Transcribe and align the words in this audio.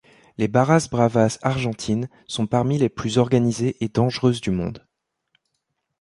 Les 0.39 0.47
barras 0.47 0.87
bravas 0.89 1.37
argentines 1.43 2.09
sont 2.25 2.47
parmi 2.47 2.79
les 2.79 2.89
plus 2.89 3.19
organisées 3.19 3.77
et 3.81 3.87
dangereuses 3.87 4.41
du 4.41 4.49
monde. 4.49 4.87